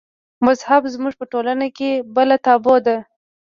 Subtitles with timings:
[0.45, 2.97] مذهب زموږ په ټولنه کې بله تابو ده.